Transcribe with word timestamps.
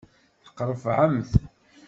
Teqqrefεemt. 0.43 1.31